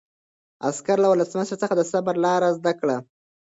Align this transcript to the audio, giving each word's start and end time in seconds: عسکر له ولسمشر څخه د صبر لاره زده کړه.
عسکر 0.67 0.97
له 1.03 1.07
ولسمشر 1.09 1.57
څخه 1.63 1.73
د 1.77 1.81
صبر 1.91 2.15
لاره 2.25 2.49
زده 2.57 2.73
کړه. 2.79 2.97